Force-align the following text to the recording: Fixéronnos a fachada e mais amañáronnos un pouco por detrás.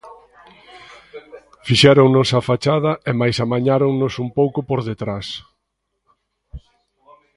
Fixéronnos 1.67 2.29
a 2.39 2.41
fachada 2.49 2.91
e 3.09 3.11
mais 3.19 3.37
amañáronnos 3.45 4.13
un 4.23 4.29
pouco 4.39 4.59
por 4.69 4.79
detrás. 4.89 5.27